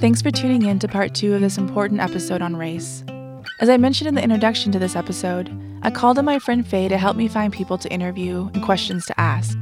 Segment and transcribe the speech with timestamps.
[0.00, 3.02] Thanks for tuning in to part two of this important episode on race.
[3.58, 5.50] As I mentioned in the introduction to this episode,
[5.82, 9.06] I called on my friend Faye to help me find people to interview and questions
[9.06, 9.58] to ask.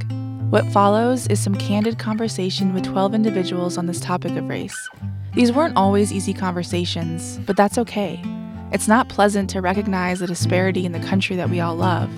[0.51, 4.87] What follows is some candid conversation with 12 individuals on this topic of race.
[5.33, 8.21] These weren't always easy conversations, but that's okay.
[8.71, 12.11] It's not pleasant to recognize the disparity in the country that we all love.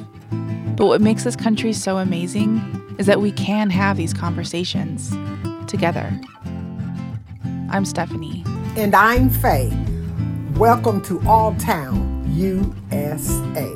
[0.76, 5.16] But what makes this country so amazing is that we can have these conversations
[5.68, 6.12] together.
[7.72, 8.44] I'm Stephanie.
[8.76, 9.72] And I'm Faye.
[10.56, 13.76] Welcome to Alton, USA.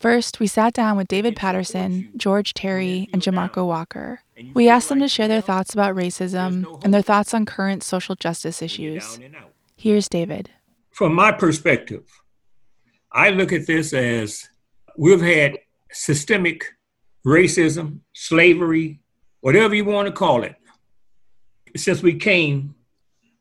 [0.00, 4.22] First, we sat down with David Patterson, George Terry, and Jamarco Walker.
[4.54, 8.14] We asked them to share their thoughts about racism and their thoughts on current social
[8.14, 9.20] justice issues.
[9.76, 10.48] Here's David.
[10.90, 12.19] From my perspective,
[13.12, 14.48] I look at this as
[14.96, 15.58] we've had
[15.90, 16.64] systemic
[17.26, 19.00] racism, slavery,
[19.40, 20.54] whatever you want to call it,
[21.76, 22.74] since we came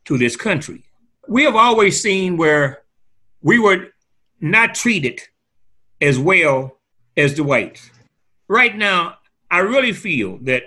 [0.06, 0.84] to this country.
[1.28, 2.84] We have always seen where
[3.42, 3.90] we were
[4.42, 5.22] not treated
[6.02, 6.78] as well
[7.16, 7.92] as the whites.
[8.48, 9.18] Right now,
[9.52, 10.64] I really feel that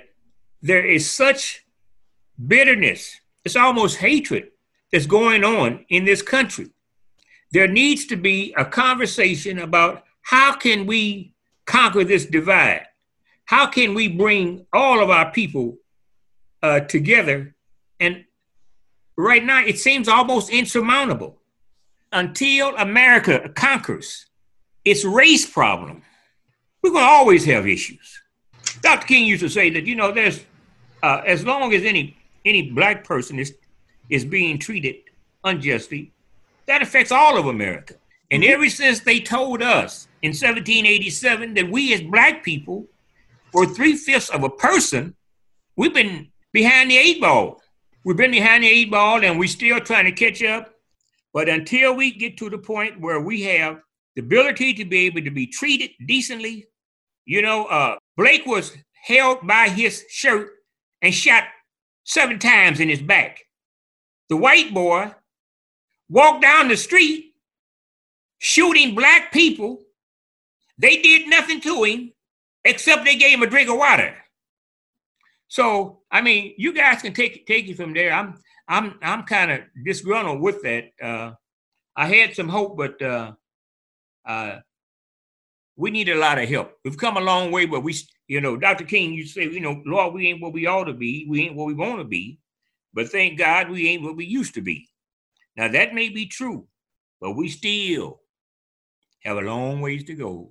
[0.60, 1.64] there is such
[2.46, 4.50] bitterness, it's almost hatred
[4.92, 6.70] that's going on in this country.
[7.52, 11.34] There needs to be a conversation about how can we
[11.66, 12.86] conquer this divide?
[13.44, 15.76] How can we bring all of our people
[16.62, 17.54] uh, together?
[18.00, 18.24] And
[19.16, 21.38] right now, it seems almost insurmountable.
[22.10, 24.26] Until America conquers
[24.84, 26.02] its race problem,
[26.82, 28.20] we're going to always have issues.
[28.80, 29.06] Dr.
[29.06, 30.44] King used to say that you know there's
[31.02, 33.54] uh, as long as any any black person is
[34.10, 34.96] is being treated
[35.44, 36.12] unjustly,
[36.66, 37.94] that affects all of America.
[38.30, 38.52] And mm-hmm.
[38.52, 42.86] ever since they told us in 1787 that we as black people
[43.52, 45.14] were three fifths of a person,
[45.76, 47.60] we've been behind the eight ball.
[48.04, 50.74] We've been behind the eight ball and we're still trying to catch up.
[51.32, 53.80] But until we get to the point where we have
[54.16, 56.66] the ability to be able to be treated decently,
[57.24, 60.50] you know, uh, Blake was held by his shirt
[61.00, 61.44] and shot
[62.04, 63.40] seven times in his back.
[64.28, 65.12] The white boy
[66.08, 67.34] walked down the street
[68.38, 69.80] shooting black people.
[70.78, 72.12] They did nothing to him
[72.64, 74.16] except they gave him a drink of water.
[75.48, 78.12] So, I mean, you guys can take take it from there.
[78.12, 80.90] I'm I'm I'm kind of disgruntled with that.
[81.00, 81.32] Uh,
[81.94, 83.32] I had some hope, but uh,
[84.24, 84.60] uh,
[85.76, 86.72] we need a lot of help.
[86.84, 87.94] We've come a long way, but we,
[88.28, 88.84] you know, Dr.
[88.84, 91.26] King, you say, you know, Lord, we ain't what we ought to be.
[91.28, 92.38] We ain't what we want to be.
[92.94, 94.88] But thank God we ain't what we used to be.
[95.56, 96.66] Now that may be true,
[97.20, 98.20] but we still
[99.24, 100.50] have a long ways to go.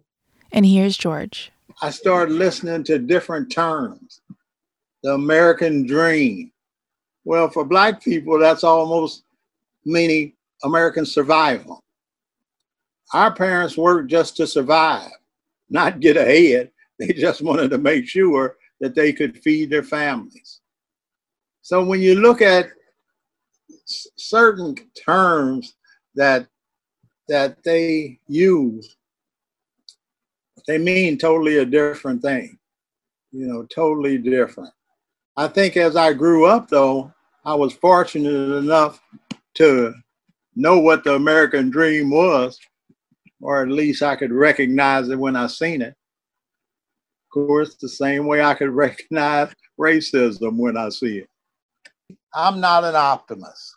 [0.51, 1.51] And here's George.
[1.81, 4.21] I started listening to different terms.
[5.03, 6.51] The American dream.
[7.23, 9.23] Well, for black people, that's almost
[9.85, 11.83] meaning American survival.
[13.13, 15.11] Our parents worked just to survive,
[15.69, 16.71] not get ahead.
[16.99, 20.61] They just wanted to make sure that they could feed their families.
[21.63, 22.67] So when you look at
[24.17, 24.75] certain
[25.05, 25.75] terms
[26.15, 26.47] that
[27.27, 28.97] that they use,
[30.67, 32.57] they mean totally a different thing.
[33.31, 34.73] You know, totally different.
[35.37, 37.13] I think as I grew up, though,
[37.45, 39.01] I was fortunate enough
[39.55, 39.93] to
[40.55, 42.59] know what the American dream was,
[43.39, 45.95] or at least I could recognize it when I seen it.
[47.25, 51.29] Of course, the same way I could recognize racism when I see it.
[52.33, 53.75] I'm not an optimist.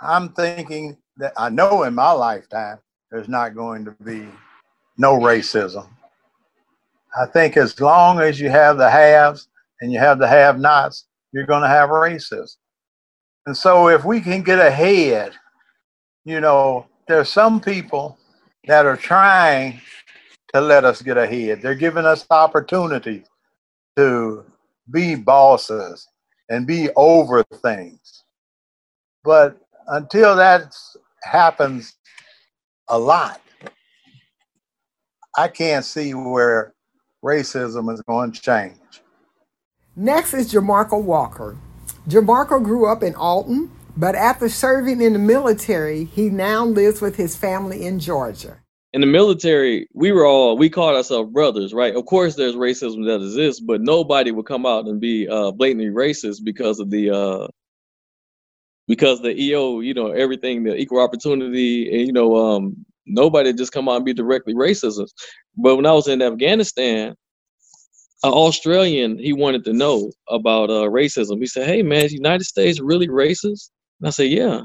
[0.00, 2.78] I'm thinking that I know in my lifetime
[3.10, 4.26] there's not going to be
[4.96, 5.88] no racism.
[7.18, 9.48] I think as long as you have the haves
[9.80, 12.56] and you have the have nots, you're going to have racism.
[13.46, 15.32] And so if we can get ahead,
[16.24, 18.18] you know, there's some people
[18.66, 19.80] that are trying
[20.52, 21.62] to let us get ahead.
[21.62, 23.26] They're giving us opportunities
[23.96, 24.44] to
[24.90, 26.06] be bosses
[26.50, 28.24] and be over things.
[29.24, 30.74] But until that
[31.22, 31.96] happens
[32.88, 33.40] a lot,
[35.36, 36.74] I can't see where
[37.24, 38.76] racism is going to change.
[39.96, 41.56] Next is Jamarco Walker.
[42.08, 47.16] Jamarco grew up in Alton, but after serving in the military, he now lives with
[47.16, 48.58] his family in Georgia.
[48.94, 51.94] In the military, we were all we called ourselves brothers, right?
[51.94, 55.90] Of course, there's racism that exists, but nobody would come out and be uh, blatantly
[55.90, 57.48] racist because of the uh,
[58.88, 63.72] because the EO, you know, everything, the equal opportunity, and you know, um, nobody just
[63.72, 65.06] come out and be directly racist.
[65.56, 67.14] But when I was in Afghanistan,
[68.24, 71.38] an Australian he wanted to know about uh, racism.
[71.38, 73.70] He said, "Hey man, is United States really racist?"
[74.00, 74.62] And I said, "Yeah."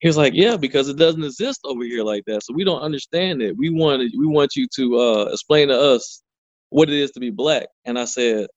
[0.00, 2.82] He was like, "Yeah, because it doesn't exist over here like that, so we don't
[2.82, 3.56] understand it.
[3.56, 6.22] We want we want you to uh, explain to us
[6.70, 8.48] what it is to be black." And I said,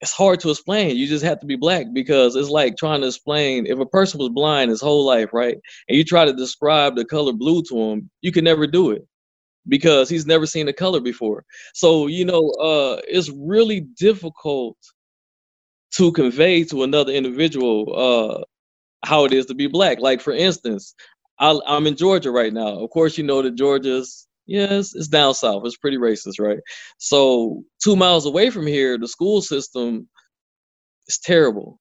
[0.00, 0.96] "It's hard to explain.
[0.96, 4.18] You just have to be black because it's like trying to explain if a person
[4.18, 5.56] was blind his whole life, right?
[5.88, 9.06] And you try to describe the color blue to him, you can never do it
[9.68, 11.44] because he's never seen the color before.
[11.74, 14.76] So, you know, uh, it's really difficult
[15.96, 18.44] to convey to another individual uh,
[19.06, 20.00] how it is to be black.
[20.00, 20.94] Like, for instance,
[21.38, 22.78] i am in Georgia right now.
[22.78, 25.62] Of course, you know that Georgia's, yes, it's down south.
[25.66, 26.58] It's pretty racist, right?
[26.98, 30.08] So, two miles away from here, the school system
[31.08, 31.80] is terrible,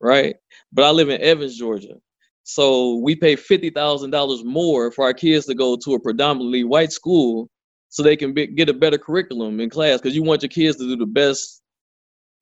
[0.00, 0.36] right?
[0.72, 1.96] But I live in Evans, Georgia.
[2.44, 6.64] So we pay fifty thousand dollars more for our kids to go to a predominantly
[6.64, 7.48] white school,
[7.90, 10.00] so they can be, get a better curriculum in class.
[10.00, 11.62] Because you want your kids to do the best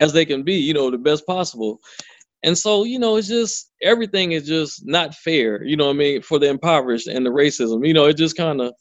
[0.01, 1.81] as they can be, you know, the best possible.
[2.45, 6.23] And so, you know, it's just everything is just not fair, you know I mean,
[6.23, 7.87] for the impoverished and the racism.
[7.87, 8.75] You know, it just kind of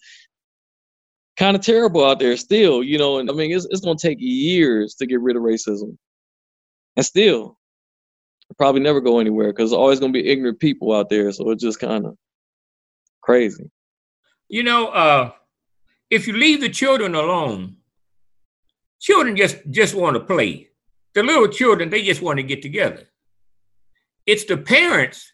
[1.42, 4.20] kind of terrible out there still, you know, and I mean it's it's gonna take
[4.20, 5.98] years to get rid of racism.
[6.96, 7.58] And still,
[8.58, 11.32] probably never go anywhere because there's always going to be ignorant people out there.
[11.32, 12.18] So it's just kind of
[13.22, 13.70] crazy.
[14.50, 15.32] You know, uh,
[16.10, 17.78] if you leave the children alone,
[19.00, 20.68] children just just want to play.
[21.14, 23.08] The little children, they just want to get together.
[24.26, 25.34] It's the parents.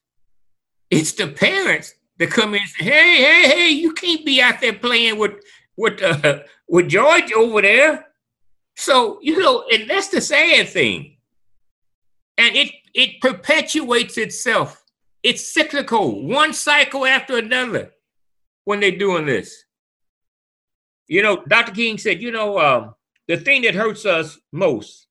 [0.89, 3.69] It's the parents that come in and say, "Hey, hey, hey!
[3.69, 5.33] You can't be out there playing with
[5.77, 8.07] with uh, with George over there."
[8.75, 11.18] So you know, and that's the sad thing.
[12.38, 14.83] And it it perpetuates itself.
[15.24, 17.91] It's cyclical, one cycle after another
[18.65, 19.63] when they're doing this.
[21.07, 21.71] You know, Dr.
[21.71, 22.95] King said, you know, um,
[23.27, 25.07] the thing that hurts us most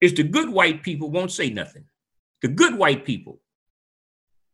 [0.00, 1.84] is the good white people won't say nothing.
[2.42, 3.40] The good white people,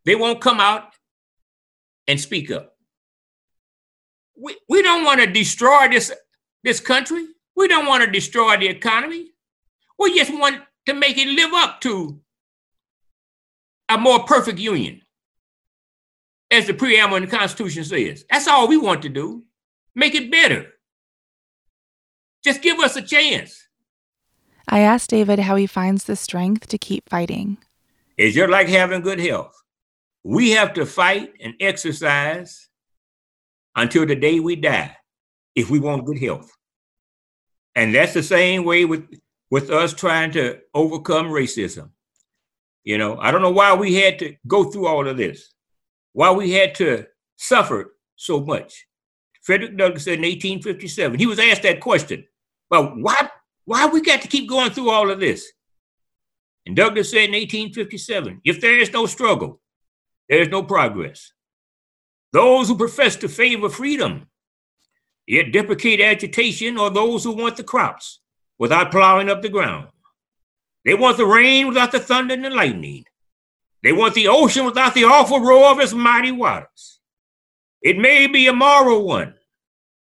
[0.05, 0.94] they won't come out
[2.06, 2.72] and speak up.
[4.37, 6.12] We, we don't want to destroy this,
[6.64, 7.26] this country.
[7.56, 9.31] We don't want to destroy the economy.
[9.99, 12.20] We just want to make it live up to
[13.88, 15.02] a more perfect union,
[16.50, 18.25] as the preamble in the Constitution says.
[18.31, 19.44] That's all we want to do.
[19.94, 20.73] Make it better.
[22.43, 23.69] Just give us a chance.
[24.69, 27.58] I asked David how he finds the strength to keep fighting.
[28.17, 29.55] It's just like having good health.
[30.25, 32.69] We have to fight and exercise
[33.77, 34.97] until the day we die
[35.55, 36.51] if we want good health.
[37.75, 39.05] And that's the same way with
[39.51, 41.91] with us trying to overcome racism.
[42.85, 45.53] You know, I don't know why we had to go through all of this,
[46.15, 48.87] why we had to suffer so much.
[49.43, 52.25] Frederick Douglass said in 1857, he was asked that question,
[52.71, 53.29] well, why,
[53.67, 55.53] why we got to keep going through all of this?
[56.65, 59.61] And Douglass said in 1857, if there is no struggle,
[60.29, 61.33] there is no progress.
[62.32, 64.26] Those who profess to favor freedom,
[65.26, 68.20] yet deprecate agitation, or those who want the crops,
[68.58, 69.88] without plowing up the ground.
[70.84, 73.05] They want the rain without the thunder and the lightning.
[73.82, 77.00] They want the ocean without the awful roar of its mighty waters.
[77.82, 79.35] It may be a moral one,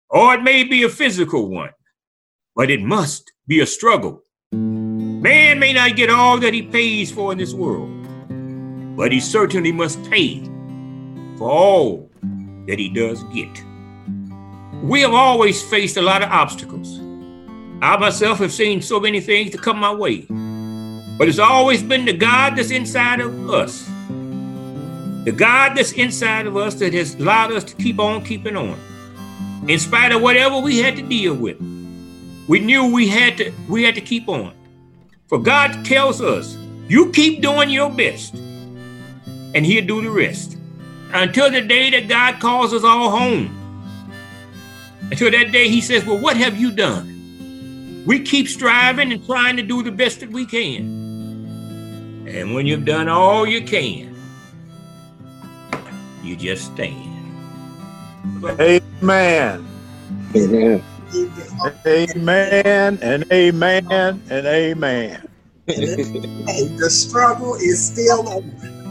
[0.09, 1.73] or it may be a physical one,
[2.55, 4.23] but it must be a struggle.
[4.53, 7.91] Man may not get all that he pays for in this world,
[8.97, 10.54] but he certainly must pay
[11.45, 12.11] for all
[12.67, 13.63] that he does get.
[14.83, 16.99] We have always faced a lot of obstacles.
[17.83, 20.23] I myself have seen so many things to come my way,
[21.19, 23.87] but it's always been the God that's inside of us.
[25.27, 28.79] The God that's inside of us that has allowed us to keep on keeping on.
[29.69, 31.59] In spite of whatever we had to deal with,
[32.49, 34.55] we knew we had to we had to keep on.
[35.27, 36.57] For God tells us,
[36.89, 38.33] you keep doing your best,
[39.55, 40.54] and He'll do the rest.
[41.15, 43.49] Until the day that God calls us all home.
[45.13, 48.03] Until that day, He says, Well, what have you done?
[48.05, 52.27] We keep striving and trying to do the best that we can.
[52.27, 54.15] And when you've done all you can,
[56.25, 57.13] you just stand.
[58.61, 59.67] Amen.
[60.35, 60.83] Amen.
[61.87, 65.29] Amen and amen and amen.
[65.67, 68.84] the struggle is still on.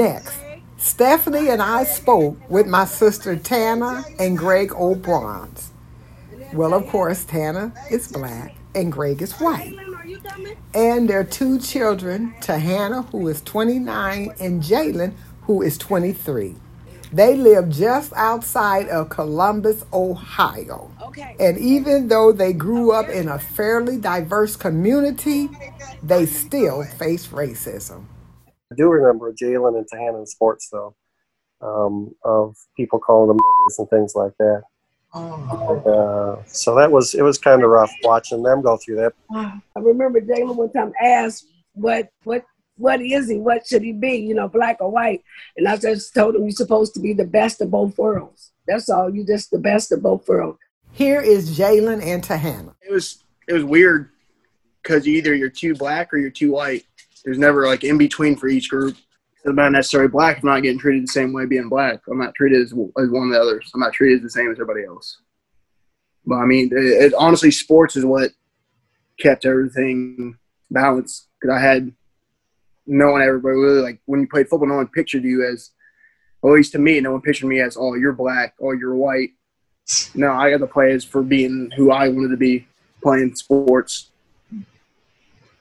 [0.00, 0.34] Next,
[0.78, 5.52] Stephanie and I spoke with my sister Tana and Greg O'Brien.
[6.54, 9.76] Well, of course, Tana is black and Greg is white.
[10.72, 16.54] And their two children, Tahana, who is 29, and Jalen, who is 23.
[17.12, 20.90] They live just outside of Columbus, Ohio.
[21.02, 21.36] Okay.
[21.38, 25.50] And even though they grew up in a fairly diverse community,
[26.02, 28.06] they still face racism.
[28.72, 30.94] I do remember Jalen and Tahana in sports, though,
[31.60, 34.62] um, of people calling them niggers and things like that.
[35.12, 36.38] Oh.
[36.40, 39.12] Uh, so that was it was kind of rough watching them go through that.
[39.32, 42.44] I remember Jalen one time asked what what
[42.76, 43.38] what is he?
[43.38, 44.16] What should he be?
[44.16, 45.22] You know, black or white?
[45.56, 48.52] And I just told him you're supposed to be the best of both worlds.
[48.66, 49.14] That's all.
[49.14, 50.58] You're just the best of both worlds.
[50.92, 52.74] Here is Jalen and Tahana.
[52.80, 54.10] It was it was weird
[54.82, 56.84] because either you're too black or you're too white.
[57.24, 58.96] There's never like in between for each group.
[59.46, 60.42] I'm not necessarily black.
[60.42, 62.00] I'm not getting treated the same way being black.
[62.10, 63.70] I'm not treated as, as one of the others.
[63.74, 65.18] I'm not treated the same as everybody else.
[66.26, 68.32] But I mean, it, it, honestly, sports is what
[69.18, 70.36] kept everything
[70.70, 71.28] balanced.
[71.40, 71.92] Because I had
[72.86, 75.70] no one everybody really like when you played football, no one pictured you as,
[76.44, 79.30] at least to me, no one pictured me as, oh, you're black, oh, you're white.
[80.14, 82.66] No, I got to play as for being who I wanted to be
[83.02, 84.09] playing sports.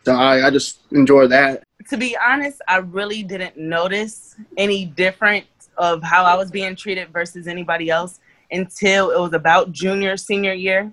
[0.06, 1.63] So I, I just enjoy that.
[1.89, 7.10] To be honest, I really didn't notice any difference of how I was being treated
[7.10, 8.20] versus anybody else
[8.51, 10.91] until it was about junior, senior year.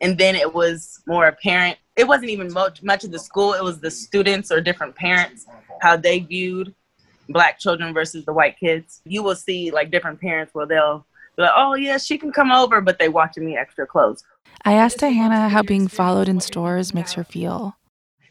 [0.00, 1.78] And then it was more apparent.
[1.96, 5.46] It wasn't even much, much of the school, it was the students or different parents,
[5.80, 6.74] how they viewed
[7.28, 9.00] black children versus the white kids.
[9.04, 12.52] You will see like different parents where they'll be like, oh, yeah, she can come
[12.52, 14.22] over, but they watching me extra close.
[14.64, 17.76] I asked Hannah how being followed in stores makes her feel.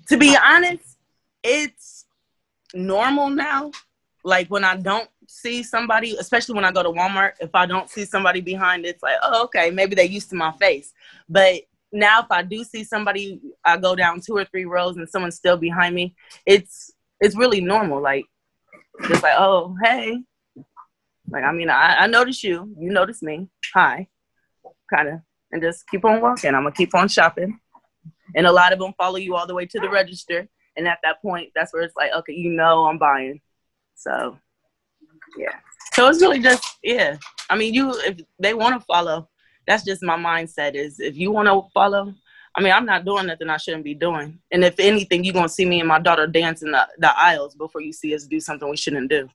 [0.08, 0.98] To be honest,
[1.44, 2.06] it's
[2.74, 3.72] normal now.
[4.24, 7.90] Like when I don't see somebody, especially when I go to Walmart, if I don't
[7.90, 10.94] see somebody behind, it's like, oh, okay, maybe they're used to my face.
[11.30, 15.08] But now if I do see somebody, I go down two or three rows and
[15.08, 18.02] someone's still behind me, it's it's really normal.
[18.02, 18.26] Like
[19.08, 20.22] just like, oh, hey.
[21.30, 23.48] Like I mean, I, I notice you, you notice me.
[23.74, 24.08] Hi.
[24.94, 25.20] Kind of.
[25.52, 26.54] And just keep on walking.
[26.54, 27.60] I'm gonna keep on shopping.
[28.34, 30.48] And a lot of them follow you all the way to the register.
[30.78, 33.42] And at that point, that's where it's like, okay, you know I'm buying.
[33.96, 34.38] So
[35.38, 35.56] yeah.
[35.94, 37.18] So it's really just yeah.
[37.50, 39.30] I mean, you if they want to follow,
[39.68, 40.76] that's just my mindset.
[40.76, 42.14] Is if you want to follow,
[42.56, 44.40] I mean, I'm not doing nothing I shouldn't be doing.
[44.52, 47.56] And if anything, you're gonna see me and my daughter dance in the, the aisles
[47.56, 49.30] before you see us do something we shouldn't do.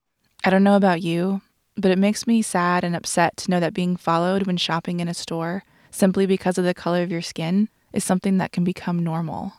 [0.44, 1.42] I don't know about you,
[1.76, 5.09] but it makes me sad and upset to know that being followed when shopping in
[5.09, 9.02] a store simply because of the color of your skin is something that can become
[9.02, 9.52] normal.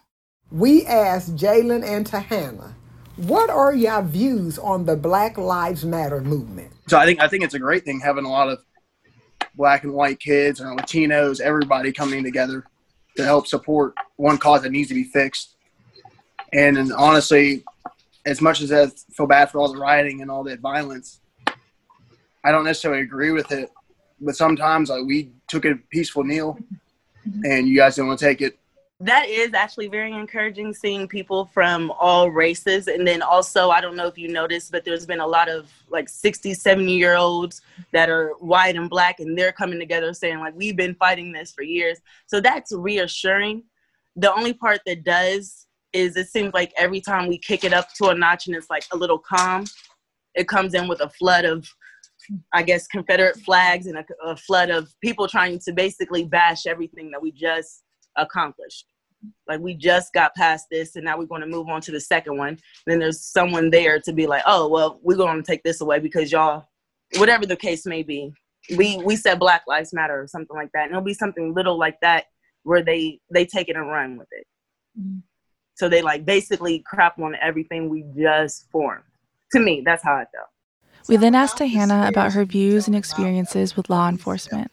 [0.52, 2.74] We asked Jalen and Tahana
[3.18, 6.72] what are your views on the Black Lives Matter movement?
[6.88, 8.60] So I think I think it's a great thing having a lot of
[9.56, 12.66] black and white kids and Latinos, everybody coming together
[13.18, 15.56] to help support one cause that needs to be fixed.
[16.54, 17.64] And, and honestly,
[18.26, 21.20] as much as I feel bad for all the rioting and all that violence,
[22.44, 23.70] I don't necessarily agree with it.
[24.20, 26.58] But sometimes like we took a peaceful kneel,
[27.28, 27.42] Mm-hmm.
[27.46, 28.58] and you guys didn't want to take it?
[29.00, 32.88] That is actually very encouraging seeing people from all races.
[32.88, 35.72] And then also i don't know if you noticed but there's been a lot of
[35.90, 37.62] like 60 70 year olds
[37.94, 41.52] that are white and black and they're coming together saying like we've been fighting this
[41.52, 42.00] for years.
[42.28, 43.64] So that's reassuring.
[44.16, 47.94] The only part that does is it seems like every time we kick it up
[47.96, 49.66] to a notch and it's like a little calm
[50.36, 51.70] it comes in with a flood of
[52.54, 57.12] I guess Confederate flags and a, a flood of people trying to basically bash everything
[57.12, 57.84] that we just
[58.18, 58.86] accomplished.
[59.48, 62.00] Like we just got past this and now we're going to move on to the
[62.00, 62.58] second one.
[62.88, 66.00] Then there's someone there to be like oh well we're going to take this away
[66.00, 66.66] because y'all
[67.18, 68.32] whatever the case may be.
[68.76, 71.78] We we said black lives matter or something like that and it'll be something little
[71.78, 72.26] like that
[72.64, 74.46] where they they take it and run with it.
[75.00, 75.20] Mm-hmm.
[75.76, 79.04] so they like basically crap on everything we just formed.
[79.54, 80.51] To me that's how i felt
[81.08, 84.72] we then asked Hannah about her views and experiences with law enforcement.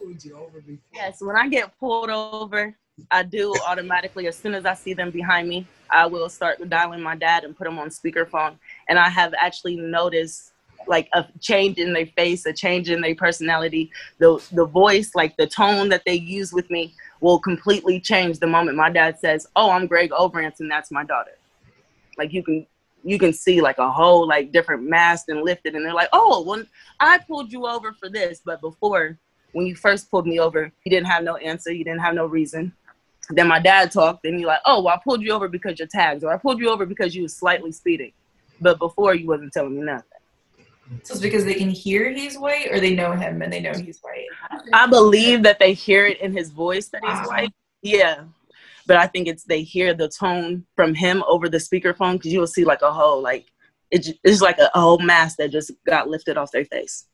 [0.94, 2.76] Yes, when I get pulled over,
[3.10, 7.00] I do automatically, as soon as I see them behind me, I will start dialing
[7.00, 8.56] my dad and put him on speakerphone.
[8.88, 10.52] And I have actually noticed
[10.86, 13.90] like a change in their face, a change in their personality.
[14.18, 18.46] The the voice, like the tone that they use with me, will completely change the
[18.46, 21.32] moment my dad says, "Oh, I'm Greg O'Brien, and that's my daughter."
[22.16, 22.66] Like you can
[23.04, 26.42] you can see like a whole like different mask and lifted, and they're like, "Oh,
[26.42, 26.64] well
[27.00, 29.18] I pulled you over for this," but before
[29.52, 32.26] when you first pulled me over, you didn't have no answer, you didn't have no
[32.26, 32.72] reason.
[33.30, 35.88] Then my dad talked, and you're like, oh, well, I pulled you over because you're
[35.88, 38.12] tagged, or I pulled you over because you was slightly speeding.
[38.60, 40.04] But before, you wasn't telling me nothing.
[41.02, 43.74] So it's because they can hear he's white, or they know him and they know
[43.74, 44.26] he's white.
[44.72, 47.52] I believe that they hear it in his voice that he's white.
[47.82, 48.24] Yeah,
[48.88, 52.40] but I think it's they hear the tone from him over the speakerphone because you
[52.40, 53.46] will see like a whole like
[53.90, 57.06] it, it's like a, a whole mask that just got lifted off their face.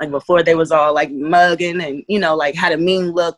[0.00, 3.36] Like before, they was all like mugging and you know like had a mean look.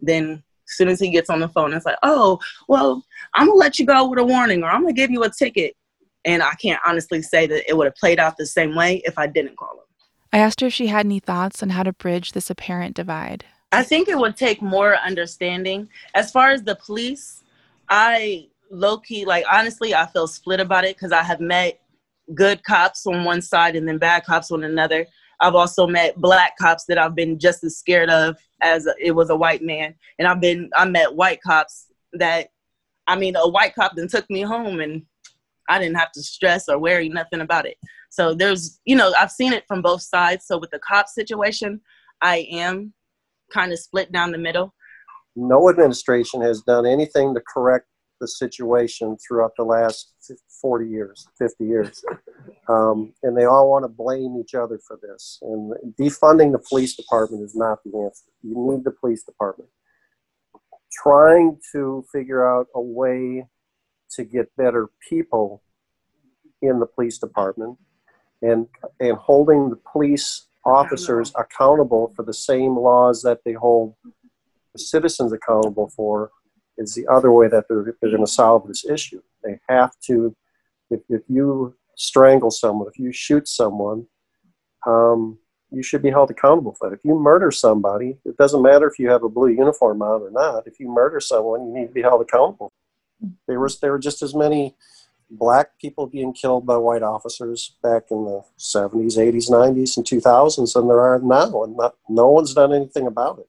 [0.00, 3.58] Then as soon as he gets on the phone, it's like, oh well, I'm gonna
[3.58, 5.76] let you go with a warning, or I'm gonna give you a ticket.
[6.24, 9.18] And I can't honestly say that it would have played out the same way if
[9.18, 9.84] I didn't call him.
[10.32, 13.46] I asked her if she had any thoughts on how to bridge this apparent divide.
[13.72, 15.88] I think it would take more understanding.
[16.14, 17.44] As far as the police,
[17.88, 21.80] I low key, like, honestly, I feel split about it because I have met
[22.34, 25.06] good cops on one side and then bad cops on another.
[25.40, 29.30] I've also met black cops that I've been just as scared of as it was
[29.30, 29.94] a white man.
[30.18, 32.50] And I've been, I met white cops that,
[33.06, 35.02] I mean, a white cop then took me home and
[35.68, 37.78] I didn't have to stress or worry nothing about it.
[38.10, 40.46] So there's, you know, I've seen it from both sides.
[40.46, 41.80] So with the cop situation,
[42.20, 42.92] I am
[43.52, 44.74] kind of split down the middle.
[45.36, 47.86] No administration has done anything to correct
[48.20, 50.12] the situation throughout the last
[50.60, 52.04] 40 years, 50 years.
[52.68, 55.40] Um, and they all want to blame each other for this.
[55.42, 58.30] And defunding the police department is not the answer.
[58.42, 59.68] You need the police department.
[61.02, 63.44] Trying to figure out a way
[64.12, 65.64] to get better people
[66.62, 67.76] in the police department
[68.40, 68.68] and,
[69.00, 73.94] and holding the police officers accountable for the same laws that they hold
[74.72, 76.30] the citizens accountable for
[76.78, 79.20] is the other way that they're, they're going to solve this issue.
[79.42, 80.34] They have to,
[80.90, 84.06] if, if you strangle someone, if you shoot someone,
[84.86, 85.38] um,
[85.70, 86.96] you should be held accountable for that.
[86.96, 90.30] If you murder somebody, it doesn't matter if you have a blue uniform on or
[90.30, 90.66] not.
[90.66, 92.72] If you murder someone, you need to be held accountable.
[93.46, 94.74] There was there were just as many
[95.30, 100.74] black people being killed by white officers back in the 70s, 80s, 90s, and 2000s
[100.74, 103.48] than there are now, and not, no one's done anything about it.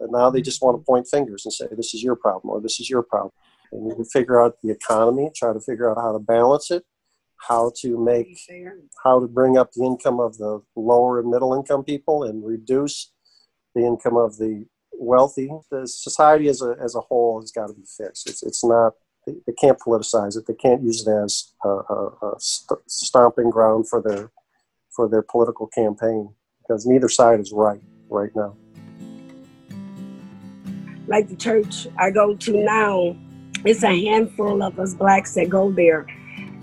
[0.00, 2.60] And now they just want to point fingers and say, this is your problem or
[2.60, 3.32] this is your problem.
[3.72, 6.84] And you can figure out the economy, try to figure out how to balance it,
[7.36, 8.38] how to make,
[9.04, 13.12] how to bring up the income of the lower and middle income people and reduce
[13.74, 15.50] the income of the wealthy.
[15.70, 18.28] The society as a, as a whole has got to be fixed.
[18.28, 18.94] It's, it's not,
[19.46, 20.46] they, can't politicize it.
[20.46, 24.30] They can't use it as a, a, a st- stomping ground for their,
[24.94, 28.56] for their political campaign because neither side is right right now
[31.08, 33.16] like the church I go to now,
[33.64, 36.06] it's a handful of us blacks that go there.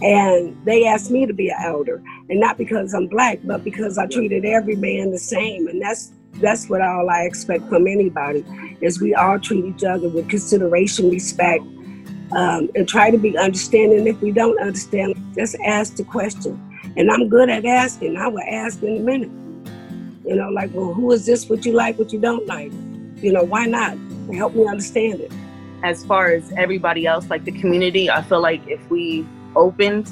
[0.01, 2.01] And they asked me to be an elder.
[2.29, 5.67] And not because I'm black, but because I treated every man the same.
[5.67, 8.43] And that's that's what all I expect from anybody
[8.81, 11.63] is we all treat each other with consideration, respect,
[12.31, 14.07] um, and try to be understanding.
[14.07, 16.61] If we don't understand, just ask the question.
[16.97, 18.17] And I'm good at asking.
[18.17, 19.31] I will ask in a minute.
[20.25, 21.47] You know, like, well, who is this?
[21.49, 21.99] What you like?
[21.99, 22.71] What you don't like?
[23.21, 23.97] You know, why not?
[24.33, 25.31] help me understand it.
[25.83, 30.09] As far as everybody else, like the community, I feel like if we opened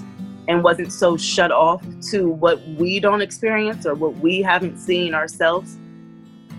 [0.47, 5.15] and wasn't so shut off to what we don't experience or what we haven't seen
[5.15, 5.78] ourselves,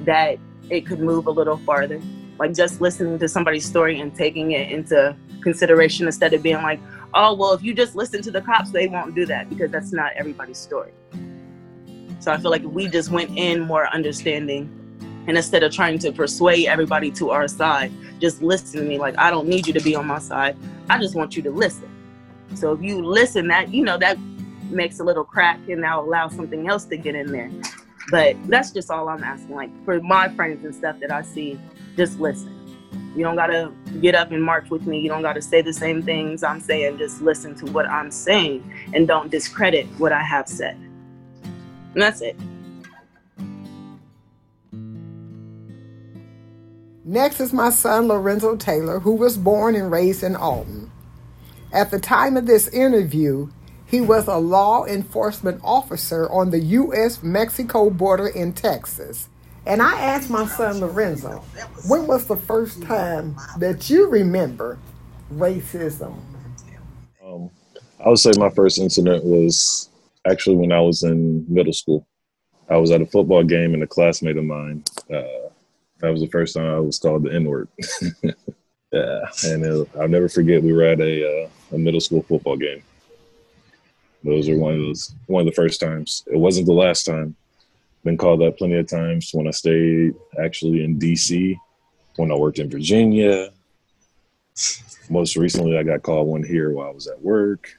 [0.00, 0.38] that
[0.70, 2.00] it could move a little farther.
[2.38, 6.80] Like just listening to somebody's story and taking it into consideration instead of being like,
[7.14, 9.92] oh, well, if you just listen to the cops, they won't do that because that's
[9.92, 10.92] not everybody's story.
[12.18, 14.80] So I feel like we just went in more understanding
[15.26, 18.98] and instead of trying to persuade everybody to our side, just listen to me.
[18.98, 20.56] Like, I don't need you to be on my side.
[20.90, 21.88] I just want you to listen.
[22.54, 24.18] So if you listen, that, you know, that
[24.70, 27.50] makes a little crack and now allow something else to get in there.
[28.10, 29.54] But that's just all I'm asking.
[29.54, 31.58] Like, for my friends and stuff that I see,
[31.96, 32.50] just listen.
[33.16, 34.98] You don't got to get up and march with me.
[35.00, 36.98] You don't got to say the same things I'm saying.
[36.98, 40.76] Just listen to what I'm saying and don't discredit what I have said.
[41.94, 42.36] And that's it.
[47.04, 50.90] Next is my son Lorenzo Taylor, who was born and raised in Alton.
[51.72, 53.50] At the time of this interview,
[53.86, 57.22] he was a law enforcement officer on the U.S.
[57.22, 59.28] Mexico border in Texas.
[59.66, 61.38] And I asked my son Lorenzo,
[61.88, 64.78] when was the first time that you remember
[65.32, 66.18] racism?
[67.24, 67.50] Um,
[68.04, 69.88] I would say my first incident was
[70.26, 72.06] actually when I was in middle school.
[72.68, 75.44] I was at a football game and a classmate of mine uh,
[76.04, 77.68] that was the first time I was called the N word.
[78.92, 80.62] yeah, and it, I'll never forget.
[80.62, 82.82] We were at a, uh, a middle school football game.
[84.22, 86.24] Those are one of those one of the first times.
[86.26, 87.36] It wasn't the last time.
[88.04, 91.58] Been called that plenty of times when I stayed actually in D.C.
[92.16, 93.50] When I worked in Virginia.
[95.10, 97.76] Most recently, I got called one here while I was at work.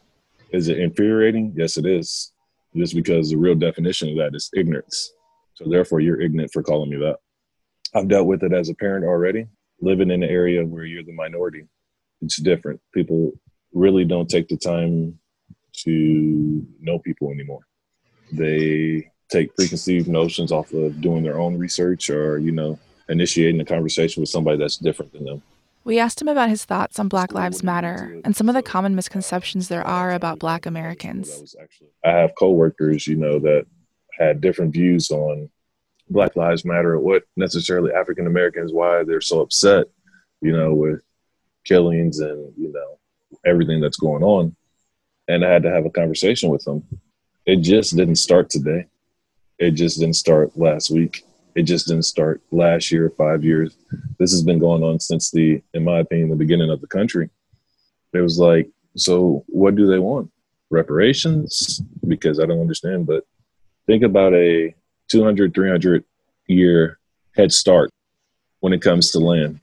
[0.52, 1.54] Is it infuriating?
[1.56, 2.32] Yes, it is.
[2.76, 5.14] just because the real definition of that is ignorance.
[5.54, 7.18] So therefore, you're ignorant for calling me that.
[7.94, 9.48] I've dealt with it as a parent already,
[9.80, 11.66] living in an area where you're the minority.
[12.22, 12.82] It's different.
[12.94, 13.32] People
[13.74, 15.18] really don't take the time
[15.84, 17.62] to know people anymore.
[18.32, 23.66] They take preconceived notions off of doing their own research or, you know, initiating a
[23.66, 25.42] conversation with somebody that's different than them.
[25.84, 28.96] We asked him about his thoughts on Black Lives Matter and some of the common
[28.96, 31.56] misconceptions there are about Black Americans.
[32.04, 33.68] I have coworkers, you know, that
[34.18, 35.50] had different views on
[36.10, 39.86] Black Lives Matter, what necessarily African Americans, why they're so upset,
[40.42, 41.02] you know, with
[41.66, 43.00] killings and, you know,
[43.46, 44.56] everything that's going on.
[45.28, 46.84] And I had to have a conversation with them.
[47.46, 48.88] It just didn't start today.
[49.60, 51.24] It just didn't start last week.
[51.56, 53.78] It just didn't start last year, five years.
[54.20, 57.30] This has been going on since the, in my opinion, the beginning of the country.
[58.14, 60.32] It was like, so what do they want?
[60.70, 61.82] Reparations?
[62.08, 63.24] Because I don't understand, but
[63.88, 64.76] think about a
[65.10, 66.04] 200, 300
[66.48, 67.00] year
[67.36, 67.90] head start
[68.60, 69.60] when it comes to land.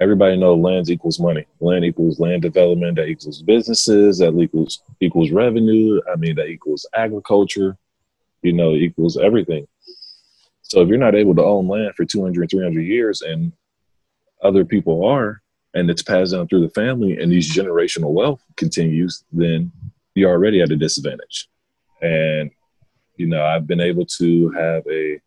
[0.00, 1.46] Everybody knows land equals money.
[1.60, 2.96] Land equals land development.
[2.96, 4.18] That equals businesses.
[4.18, 6.00] That equals equals revenue.
[6.12, 7.76] I mean, that equals agriculture.
[8.44, 9.66] You know, equals everything.
[10.62, 13.52] So if you're not able to own land for 200, 300 years and
[14.42, 15.42] other people are,
[15.74, 19.72] and it's passed down through the family and these generational wealth continues, then
[20.14, 21.48] you're already at a disadvantage.
[22.00, 22.50] And,
[23.16, 25.20] you know, I've been able to have a,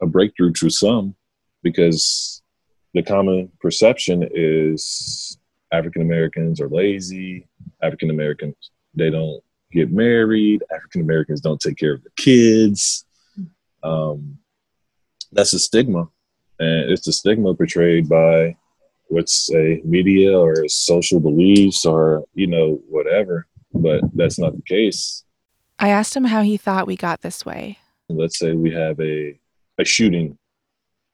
[0.00, 1.16] a breakthrough to some
[1.62, 2.42] because
[2.94, 5.38] the common perception is
[5.72, 7.46] African Americans are lazy,
[7.82, 13.04] African Americans, they don't get married, African Americans don't take care of their kids.
[13.82, 14.38] Um,
[15.32, 16.08] that's a stigma,
[16.58, 18.56] and it's a stigma portrayed by
[19.08, 23.46] what's a media or social beliefs or you know whatever.
[23.72, 25.24] But that's not the case.
[25.78, 27.78] I asked him how he thought we got this way.
[28.08, 29.38] Let's say we have a
[29.78, 30.36] a shooting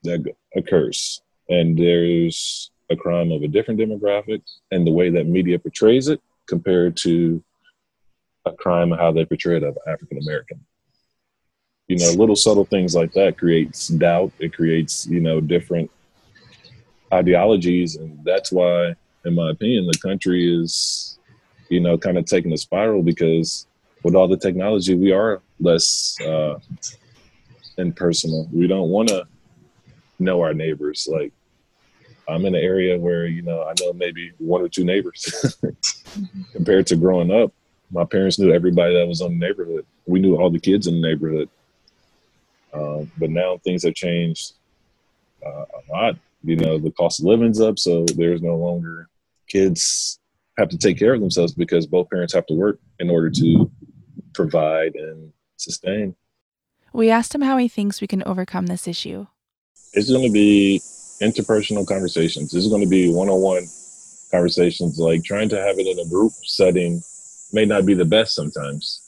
[0.03, 0.25] that
[0.57, 6.09] occurs, and there's a crime of a different demographic, and the way that media portrays
[6.09, 7.43] it compared to
[8.47, 10.65] a crime how they portray it of African American
[11.89, 14.33] you know little subtle things like that creates doubt.
[14.39, 15.91] It creates you know different
[17.13, 17.97] ideologies.
[17.97, 21.19] And that's why in my opinion the country is
[21.69, 23.67] you know kind of taking a spiral because
[24.03, 26.59] with all the technology we are less uh
[27.79, 28.49] impersonal.
[28.53, 29.27] We don't want to
[30.19, 31.09] know our neighbors.
[31.11, 31.33] Like
[32.29, 35.57] i'm in an area where you know i know maybe one or two neighbors
[36.53, 37.53] compared to growing up
[37.91, 41.01] my parents knew everybody that was in the neighborhood we knew all the kids in
[41.01, 41.49] the neighborhood
[42.77, 44.53] um, but now things have changed
[45.45, 46.17] uh, a lot.
[46.45, 49.09] You know, the cost of living's up, so there's no longer
[49.49, 50.19] kids
[50.59, 53.71] have to take care of themselves because both parents have to work in order to
[54.35, 56.15] provide and sustain.
[56.93, 59.27] We asked him how he thinks we can overcome this issue.
[59.93, 60.81] It's going to be
[61.21, 62.51] interpersonal conversations.
[62.51, 63.67] This is going to be one on one
[64.31, 64.99] conversations.
[64.99, 67.03] Like trying to have it in a group setting
[67.53, 69.07] may not be the best sometimes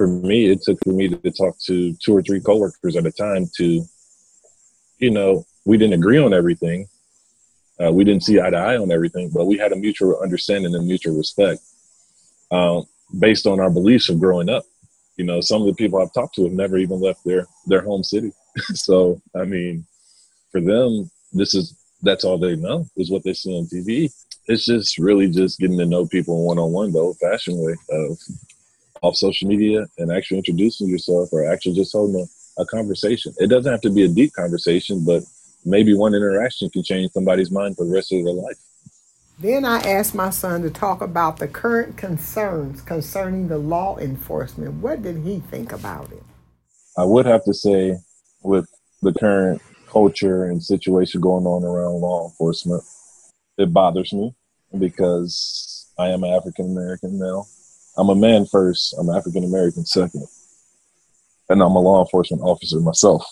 [0.00, 3.12] for me, it took for me to talk to two or three coworkers at a
[3.12, 3.84] time to,
[4.98, 6.88] you know, we didn't agree on everything.
[7.78, 10.74] Uh, we didn't see eye to eye on everything, but we had a mutual understanding
[10.74, 11.60] and mutual respect
[12.50, 12.84] um,
[13.18, 14.64] based on our beliefs of growing up.
[15.16, 17.82] You know, some of the people I've talked to have never even left their their
[17.82, 18.32] home city.
[18.72, 19.84] so, I mean,
[20.50, 24.10] for them, this is that's all they know is what they see on TV.
[24.50, 27.76] It's just really just getting to know people one on one, the old fashioned way
[27.90, 28.18] of
[29.00, 33.32] off social media and actually introducing yourself or actually just holding a, a conversation.
[33.38, 35.22] It doesn't have to be a deep conversation, but
[35.64, 38.56] maybe one interaction can change somebody's mind for the rest of their life.
[39.38, 44.74] Then I asked my son to talk about the current concerns concerning the law enforcement.
[44.82, 46.24] What did he think about it?
[46.98, 47.98] I would have to say,
[48.42, 48.68] with
[49.00, 52.82] the current culture and situation going on around law enforcement,
[53.56, 54.34] it bothers me
[54.78, 57.48] because I am African American male
[57.96, 58.94] I'm a man first.
[58.98, 60.26] I'm African American second,
[61.48, 63.24] and I'm a law enforcement officer myself.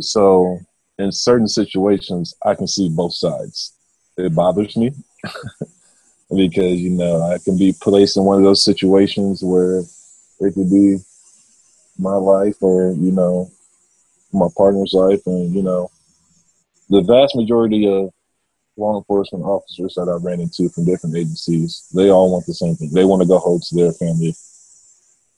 [0.00, 0.60] So
[0.98, 3.72] in certain situations, I can see both sides.
[4.16, 4.92] It bothers me
[6.36, 9.80] because you know I can be placed in one of those situations where
[10.40, 10.98] it could be
[11.98, 13.50] my life or you know
[14.32, 15.90] my partner's life, and you know
[16.90, 18.12] the vast majority of
[18.76, 22.74] law enforcement officers that I ran into from different agencies, they all want the same
[22.74, 22.90] thing.
[22.92, 24.34] They want to go home to their family,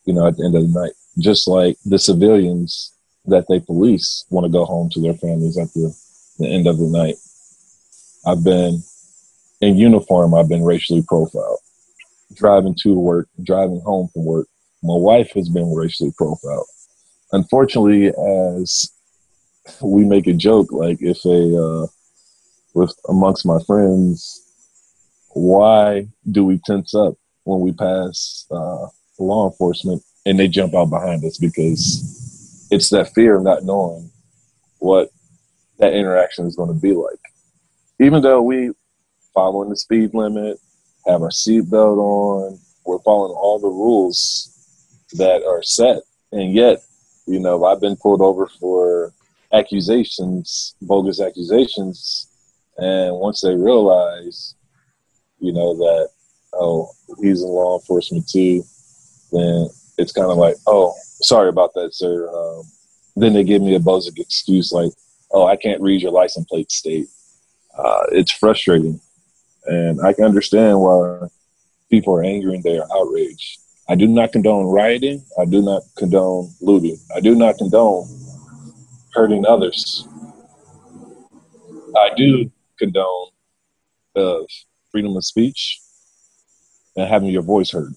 [0.05, 0.93] you know, at the end of the night.
[1.19, 2.93] Just like the civilians
[3.27, 5.95] that they police want to go home to their families at the,
[6.39, 7.17] the end of the night.
[8.27, 8.83] I've been
[9.61, 11.61] in uniform, I've been racially profiled.
[12.35, 14.49] Driving to work, driving home from work,
[14.83, 16.67] my wife has been racially profiled.
[17.33, 18.93] Unfortunately, as
[19.81, 21.87] we make a joke, like if a uh,
[22.77, 24.43] with amongst my friends,
[25.31, 28.87] why do we tense up when we pass uh,
[29.19, 31.39] law enforcement and they jump out behind us?
[31.39, 34.11] Because it's that fear of not knowing
[34.79, 35.09] what
[35.79, 37.19] that interaction is going to be like.
[37.99, 38.73] Even though we
[39.33, 40.59] following the speed limit,
[41.07, 44.53] have our seatbelt on, we're following all the rules
[45.15, 46.81] that are set, and yet,
[47.27, 49.15] you know, I've been pulled over for
[49.53, 52.26] accusations, bogus accusations,
[52.79, 54.55] and once they realize,
[55.39, 56.09] you know, that
[56.55, 58.63] oh, he's in law enforcement too,
[59.33, 62.29] then it's kind of like, oh, sorry about that, sir.
[62.29, 62.65] Um,
[63.17, 64.93] then they give me a bogus excuse like,
[65.31, 67.09] oh, I can't read your license plate state.
[67.77, 69.01] Uh, it's frustrating,
[69.67, 71.29] and I can understand why
[71.91, 73.59] people are angry and they are outraged.
[73.89, 75.25] I do not condone rioting.
[75.39, 76.99] I do not condone looting.
[77.15, 78.09] I do not condone
[79.15, 80.09] hurting others.
[81.97, 83.29] I do condone
[84.17, 84.41] uh,
[84.91, 85.81] freedom of speech
[86.97, 87.95] and having your voice heard.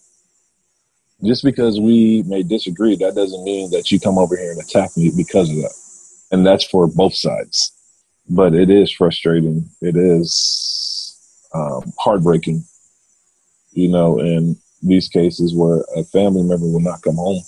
[1.24, 4.96] Just because we may disagree, that doesn't mean that you come over here and attack
[4.96, 5.74] me because of that.
[6.32, 7.74] And that's for both sides.
[8.30, 9.70] But it is frustrating.
[9.82, 11.18] It is
[11.54, 12.63] um, heartbreaking,
[13.72, 17.42] you know, in these cases where a family member will not come home,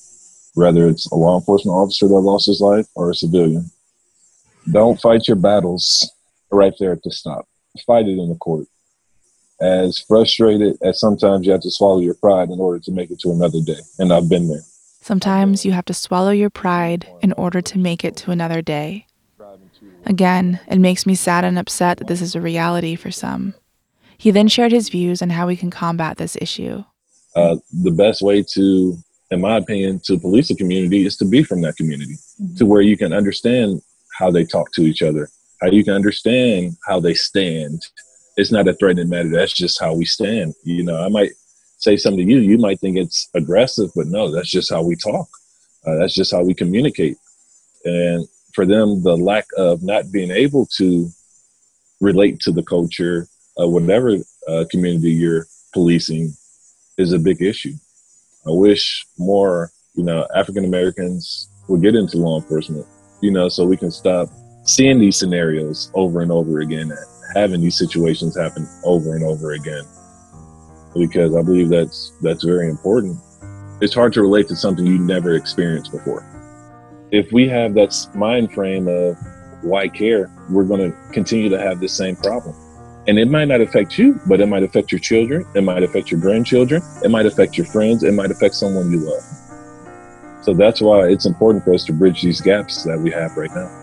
[0.55, 3.69] whether it's a law enforcement officer that lost his life or a civilian.
[4.69, 6.11] Don't fight your battles
[6.51, 7.47] right there at the stop.
[7.85, 8.67] Fight it in the court.
[9.61, 13.19] As frustrated as sometimes you have to swallow your pride in order to make it
[13.19, 13.79] to another day.
[13.99, 14.61] And I've been there.
[15.01, 19.05] Sometimes you have to swallow your pride in order to make it to another day.
[20.05, 23.53] Again, it makes me sad and upset that this is a reality for some.
[24.17, 26.83] He then shared his views on how we can combat this issue.
[27.35, 28.97] Uh, the best way to,
[29.31, 32.55] in my opinion, to police a community is to be from that community, mm-hmm.
[32.55, 33.81] to where you can understand
[34.17, 35.29] how they talk to each other,
[35.61, 37.85] how you can understand how they stand.
[38.37, 39.29] It's not a threatening matter.
[39.29, 40.55] That's just how we stand.
[40.63, 41.31] You know, I might
[41.77, 44.95] say something to you, you might think it's aggressive, but no, that's just how we
[44.95, 45.27] talk.
[45.85, 47.17] Uh, that's just how we communicate.
[47.85, 51.09] And for them, the lack of not being able to
[51.99, 53.27] relate to the culture,
[53.59, 54.15] uh, whatever
[54.47, 56.33] uh, community you're policing,
[56.97, 57.73] is a big issue.
[58.45, 62.85] I wish more, you know, African Americans would get into law enforcement,
[63.21, 64.29] you know, so we can stop
[64.63, 66.91] seeing these scenarios over and over again,
[67.35, 69.83] having these situations happen over and over again.
[70.95, 73.17] Because I believe that's that's very important.
[73.81, 76.27] It's hard to relate to something you never experienced before.
[77.11, 79.17] If we have that mind frame of
[79.63, 82.55] why care, we're going to continue to have this same problem.
[83.07, 85.45] And it might not affect you, but it might affect your children.
[85.55, 86.83] It might affect your grandchildren.
[87.03, 88.03] It might affect your friends.
[88.03, 89.23] It might affect someone you love.
[90.43, 93.49] So that's why it's important for us to bridge these gaps that we have right
[93.53, 93.80] now.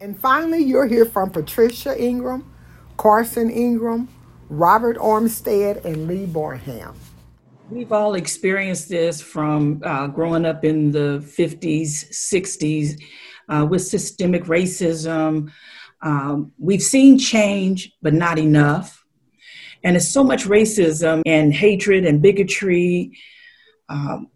[0.00, 2.48] And finally, you'll hear from Patricia Ingram,
[2.96, 4.08] Carson Ingram,
[4.48, 6.94] Robert Armstead, and Lee Barham.
[7.68, 13.02] We've all experienced this from uh, growing up in the 50s, 60s
[13.48, 15.50] uh, with systemic racism.
[16.00, 19.04] Um, we've seen change, but not enough.
[19.82, 23.18] And it's so much racism and hatred and bigotry
[23.88, 24.28] um,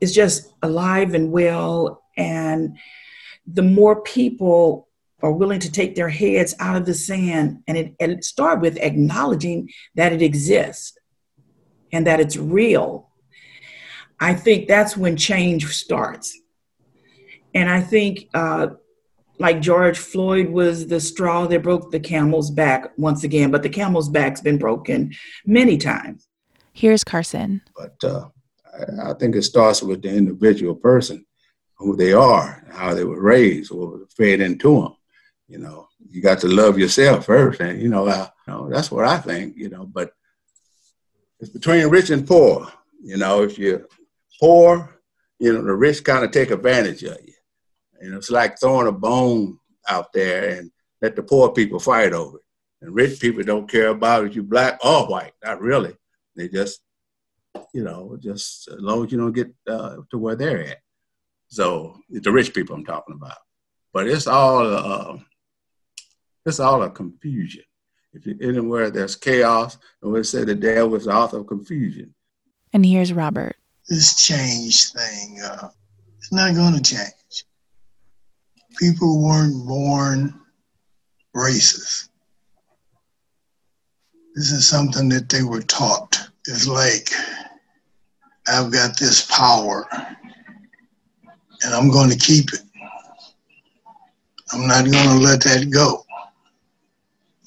[0.00, 2.02] is just alive and well.
[2.16, 2.76] And
[3.46, 4.85] the more people
[5.26, 8.76] are willing to take their heads out of the sand, and it, and start with
[8.78, 10.96] acknowledging that it exists
[11.92, 13.10] and that it's real,
[14.20, 16.38] I think that's when change starts.
[17.54, 18.68] And I think, uh,
[19.38, 23.68] like George Floyd was the straw that broke the camel's back once again, but the
[23.68, 25.12] camel's back's been broken
[25.44, 26.28] many times.
[26.72, 27.62] Here's Carson.
[27.76, 28.28] But uh,
[28.78, 31.26] I, I think it starts with the individual person,
[31.78, 34.95] who they are, how they were raised, or fed into them.
[35.48, 38.90] You know, you got to love yourself first, and you know, uh, you know that's
[38.90, 39.56] what I think.
[39.56, 40.12] You know, but
[41.40, 42.66] it's between rich and poor.
[43.02, 43.86] You know, if you're
[44.40, 45.00] poor,
[45.38, 47.34] you know, the rich kind of take advantage of you.
[48.02, 52.12] You know, it's like throwing a bone out there and let the poor people fight
[52.12, 52.42] over it.
[52.82, 55.32] And rich people don't care about if you're black or white.
[55.44, 55.96] Not really.
[56.34, 56.80] They just,
[57.72, 60.78] you know, just as long as you don't get uh, to where they're at.
[61.48, 63.38] So the rich people I'm talking about.
[63.92, 65.18] But it's all, uh,
[66.46, 67.64] it's all a confusion.
[68.12, 72.14] If you're anywhere there's chaos, and we say the devil is the author of confusion.
[72.72, 73.56] And here's Robert.
[73.88, 75.68] This change thing, uh,
[76.18, 77.44] it's not going to change.
[78.78, 80.40] People weren't born
[81.34, 82.08] racist.
[84.34, 86.18] This is something that they were taught.
[86.46, 87.10] It's like,
[88.48, 89.86] I've got this power
[91.62, 92.60] and I'm going to keep it.
[94.52, 96.05] I'm not going to let that go.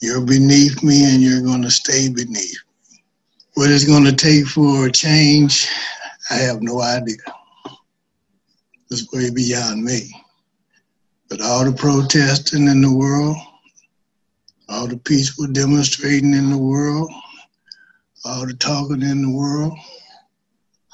[0.01, 2.97] You're beneath me and you're going to stay beneath me.
[3.55, 5.67] What it's going to take for a change,
[6.29, 7.17] I have no idea.
[8.89, 10.09] It's way beyond me.
[11.29, 13.35] But all the protesting in the world,
[14.69, 17.11] all the peaceful demonstrating in the world,
[18.23, 19.77] all the talking in the world,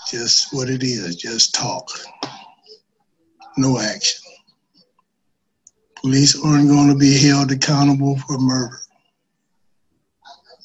[0.09, 1.89] just what it is, just talk.
[3.57, 4.21] No action.
[5.97, 8.79] Police aren't going to be held accountable for murder.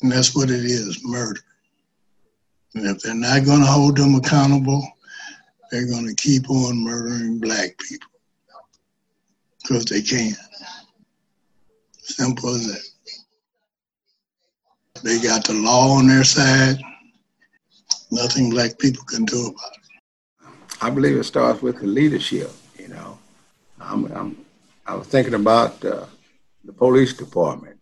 [0.03, 1.41] And that's what it is murder.
[2.75, 4.87] And if they're not going to hold them accountable,
[5.71, 8.11] they're going to keep on murdering black people
[9.63, 10.35] because they can.
[12.03, 12.83] Simple as that.
[15.03, 16.79] They got the law on their side.
[18.11, 19.81] Nothing black people can do about it.
[20.83, 22.51] I believe it starts with the leadership.
[22.79, 23.19] You know,
[23.81, 24.45] I'm, I'm
[24.87, 26.07] I was thinking about uh,
[26.65, 27.79] the police department.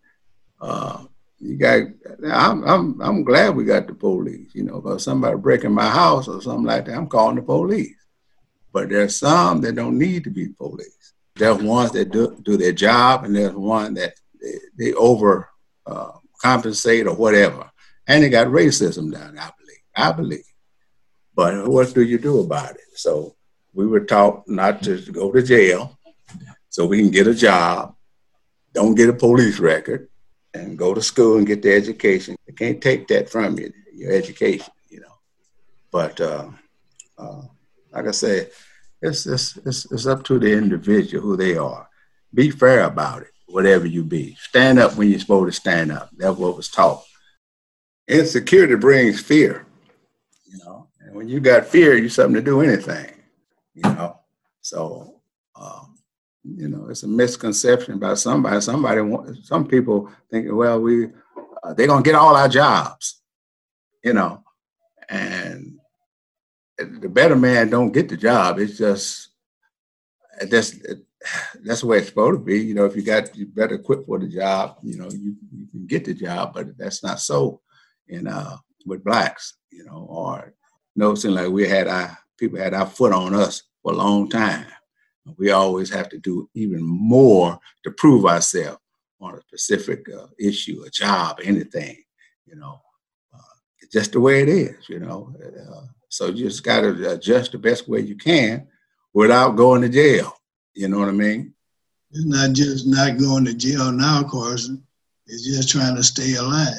[0.61, 1.05] Uh,
[1.41, 1.83] you got,
[2.25, 4.55] I'm, I'm, I'm glad we got the police.
[4.55, 7.95] You know, because somebody breaking my house or something like that, I'm calling the police.
[8.73, 11.15] But there's some that don't need to be police.
[11.37, 15.49] There's ones that do, do their job, and there's one that they, they over
[15.87, 16.11] uh,
[16.43, 17.71] compensate or whatever.
[18.07, 19.83] And they got racism down, I believe.
[19.97, 20.45] I believe.
[21.35, 22.81] But what do you do about it?
[22.95, 23.37] So
[23.73, 25.99] we were taught not to go to jail
[26.69, 27.95] so we can get a job,
[28.73, 30.08] don't get a police record,
[30.55, 32.37] and go to school and get the education.
[32.47, 35.15] They can't take that from you, your education, you know.
[35.91, 36.49] But uh,
[37.17, 37.43] uh,
[37.93, 38.51] like I said,
[39.01, 41.89] it's, it's, it's, it's up to the individual who they are.
[42.35, 44.37] Be fair about it, whatever you be.
[44.41, 46.11] Stand up when you're supposed to stand up.
[46.17, 47.05] That's what was taught.
[48.07, 49.67] Insecurity brings fear,
[50.47, 50.89] you know.
[51.01, 53.11] And when you got fear, you're something to do anything,
[53.75, 54.19] you know.
[54.61, 55.21] So,
[55.57, 55.88] um,
[56.57, 58.61] you know, it's a misconception about somebody.
[58.61, 59.01] Somebody,
[59.43, 61.09] some people think, well, we,
[61.63, 63.21] uh, they're gonna get all our jobs,
[64.03, 64.43] you know,
[65.09, 65.79] and
[66.79, 68.59] the better man don't get the job.
[68.59, 69.31] It's just
[70.49, 70.77] that's
[71.65, 72.59] that's the way it's supposed to be.
[72.59, 75.67] You know, if you got you better equipped for the job, you know, you, you
[75.71, 77.61] can get the job, but that's not so
[78.09, 78.57] in uh
[78.87, 80.55] with blacks, you know, or
[80.97, 84.67] noticing like we had our people had our foot on us for a long time.
[85.37, 88.81] We always have to do even more to prove ourselves
[89.21, 91.97] on a specific uh, issue, a job, anything,
[92.47, 92.81] you know.
[93.35, 95.35] Uh, it's just the way it is, you know.
[95.45, 98.67] Uh, so you just got to adjust the best way you can
[99.13, 100.35] without going to jail.
[100.75, 101.55] You know what I mean?
[102.11, 104.83] It's not just not going to jail now, Carson.
[105.27, 106.73] It's just trying to stay alive.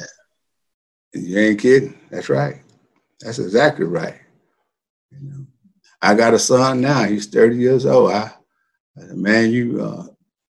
[1.12, 1.98] You ain't kidding.
[2.10, 2.62] That's right.
[3.20, 4.20] That's exactly right.
[5.10, 5.46] You know,
[6.02, 7.04] I got a son now.
[7.04, 8.12] He's 30 years old.
[8.12, 8.32] I,
[9.14, 10.06] man, you uh,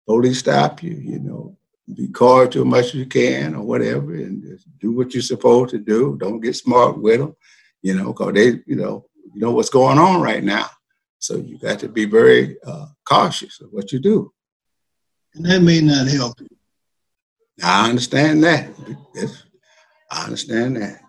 [0.05, 0.93] police stop you.
[0.93, 1.57] You know,
[1.93, 5.71] be cordial as much as you can or whatever, and just do what you're supposed
[5.71, 6.17] to do.
[6.19, 7.35] Don't get smart with them
[7.81, 10.65] you know, because they, you know, you know what's going on right now.
[11.19, 14.31] So you got to be very uh, cautious of what you do.
[15.35, 16.47] And that may not help you.
[17.63, 18.69] I understand that.
[19.13, 19.43] Yes,
[20.09, 21.01] I understand that.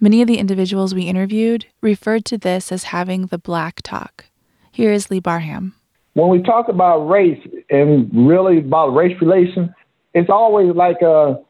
[0.00, 4.26] Many of the individuals we interviewed referred to this as having the black talk.
[4.72, 5.74] Here is Lee Barham.
[6.14, 9.70] When we talk about race and really about race relations,
[10.14, 11.40] it's always like a,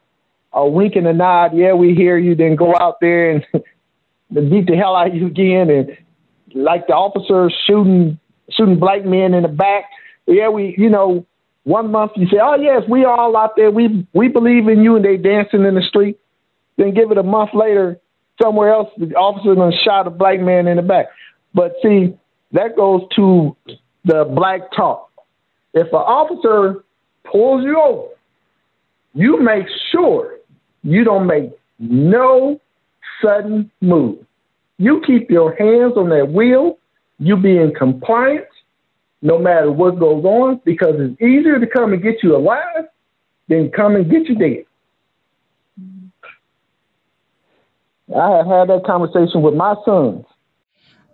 [0.52, 1.52] a wink and a nod.
[1.54, 2.34] Yeah, we hear you.
[2.34, 3.46] Then go out there and
[4.32, 5.96] beat the hell out of you again, and
[6.54, 8.18] like the officers shooting
[8.50, 9.84] shooting black men in the back.
[10.26, 11.26] Yeah, we you know
[11.64, 14.96] one month you say, oh yes, we all out there, we we believe in you,
[14.96, 16.18] and they dancing in the street.
[16.76, 18.00] Then give it a month later,
[18.40, 21.06] somewhere else, the officer gonna shot a black man in the back.
[21.52, 22.16] But see,
[22.52, 23.56] that goes to
[24.04, 25.10] the black talk.
[25.72, 26.84] If an officer
[27.24, 28.08] pulls you over,
[29.14, 30.36] you make sure
[30.82, 32.60] you don't make no
[33.22, 34.18] sudden move.
[34.78, 36.78] You keep your hands on that wheel,
[37.18, 38.46] you be in compliance
[39.22, 42.84] no matter what goes on because it's easier to come and get you alive
[43.48, 44.64] than come and get you dead.
[48.14, 50.26] I have had that conversation with my sons.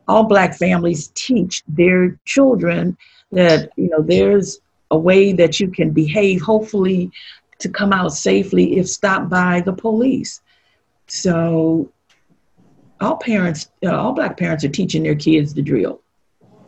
[0.09, 2.97] All black families teach their children
[3.33, 7.11] that, you know, there's a way that you can behave, hopefully
[7.59, 10.41] to come out safely if stopped by the police.
[11.07, 11.91] So
[13.01, 16.01] all parents, uh, all black parents are teaching their kids the drill.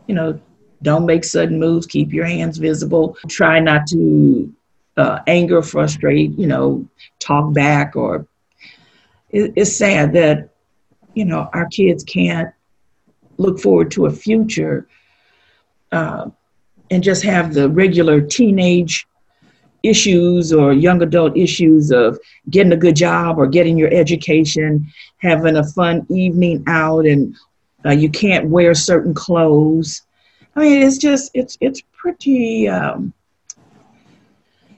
[0.06, 0.40] You know,
[0.82, 4.52] don't make sudden moves, keep your hands visible, try not to
[4.96, 6.86] uh, anger, frustrate, you know,
[7.18, 8.26] talk back or
[9.30, 10.50] it, it's sad that
[11.14, 12.52] you know our kids can't
[13.42, 14.86] look forward to a future
[15.90, 16.30] uh,
[16.90, 19.06] and just have the regular teenage
[19.82, 22.18] issues or young adult issues of
[22.50, 24.86] getting a good job or getting your education,
[25.18, 27.36] having a fun evening out, and
[27.84, 30.02] uh, you can't wear certain clothes.
[30.54, 32.68] I mean, it's just it's it's pretty.
[32.68, 33.12] Um,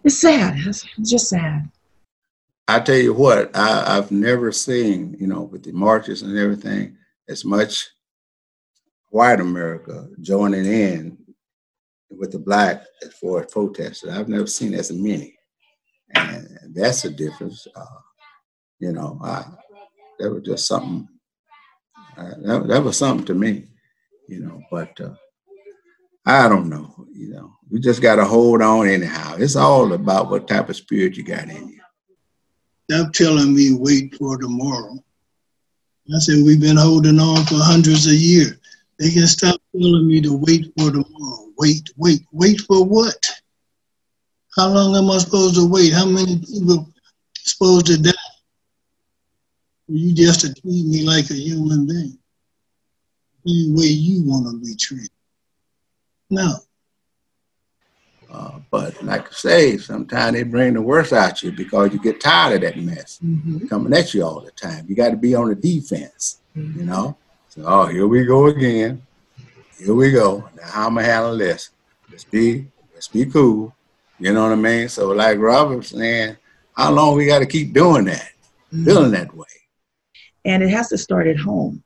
[0.05, 0.59] it's sad.
[0.67, 1.71] It's just sad.
[2.69, 6.97] I tell you what, I, I've never seen, you know, with the marches and everything,
[7.29, 7.91] as much
[9.15, 11.17] white America joining in
[12.11, 14.11] with the black as far as protesters.
[14.11, 15.39] I've never seen as many,
[16.17, 17.65] and that's a difference.
[17.77, 18.01] Uh,
[18.81, 19.45] you know, I,
[20.19, 21.09] that was just something.
[22.17, 23.69] Uh, that, that was something to me,
[24.29, 24.61] you know.
[24.69, 25.15] But uh,
[26.27, 27.07] I don't know.
[27.13, 29.37] You know, we just got to hold on anyhow.
[29.39, 31.81] It's all about what type of spirit you got in you.
[32.91, 34.99] Stop telling me wait for tomorrow.
[36.13, 38.59] I said we've been holding on for hundreds of years.
[38.99, 41.49] They can stop telling me to wait for tomorrow.
[41.59, 43.17] Wait, wait, wait for what?
[44.57, 45.93] How long am I supposed to wait?
[45.93, 46.89] How many people
[47.37, 48.13] supposed to die?
[49.89, 52.19] You just to treat me like a human being.
[53.47, 55.11] Any way you want to be treated.
[56.31, 56.55] No.
[58.33, 62.01] Uh, but like I say, sometimes they bring the worst out of you because you
[62.01, 63.67] get tired of that mess Mm-hmm.
[63.69, 64.87] coming at you all the time.
[64.89, 67.17] You got to be on the defense, you know.
[67.55, 69.03] So, oh, here we go again.
[69.79, 70.49] Here we go.
[70.57, 71.71] Now, how am I handle this?
[72.11, 73.75] Let's be, let's be cool.
[74.19, 74.89] You know what I mean?
[74.89, 76.37] So, like Robert saying,
[76.77, 78.31] how long we got to keep doing that,
[78.73, 78.85] mm-hmm.
[78.85, 79.47] feeling that way?
[80.45, 81.83] and it has to start at home.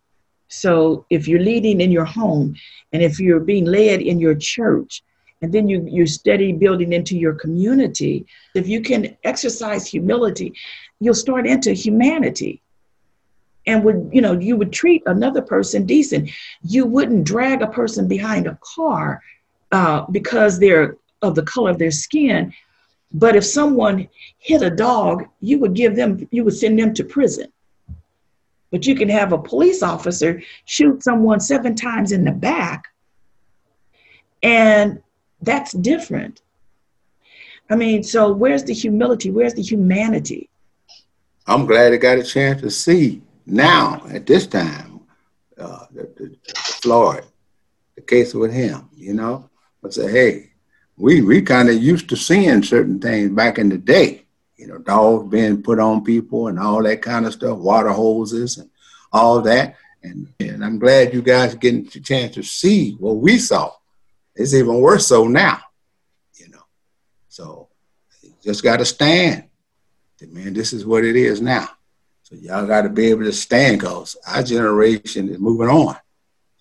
[0.49, 2.57] So if you're leading in your home,
[2.93, 5.03] and if you're being led in your church,
[5.41, 10.53] and then you you're steady building into your community, if you can exercise humility,
[11.01, 12.61] you'll start into humanity.
[13.69, 16.31] And would you know you would treat another person decent.
[16.63, 19.23] You wouldn't drag a person behind a car
[19.71, 22.53] uh, because they're of the color of their skin.
[23.13, 24.09] But if someone
[24.39, 27.53] hit a dog, you would give them, you would send them to prison.
[28.71, 32.85] But you can have a police officer shoot someone seven times in the back,
[34.43, 35.03] and
[35.41, 36.43] that's different.
[37.71, 39.31] I mean, so where's the humility?
[39.31, 40.49] Where's the humanity?
[41.47, 45.01] I'm glad I got a chance to see now at this time
[45.59, 47.25] uh, the, the, Floyd,
[47.97, 48.89] the case with him.
[48.95, 49.51] You know,
[49.85, 50.51] I say, hey,
[50.97, 54.25] we we kind of used to seeing certain things back in the day.
[54.57, 58.59] You know, dogs being put on people and all that kind of stuff, water hoses
[58.59, 58.71] and
[59.13, 59.77] all that.
[60.03, 63.73] And and I'm glad you guys getting the chance to see what we saw.
[64.35, 65.61] It's even worse so now.
[66.37, 66.63] You know,
[67.29, 67.69] so
[68.43, 69.49] just got to stand
[70.27, 71.69] man, this is what it is now.
[72.29, 75.97] So y'all got to be able to stand because our generation is moving on.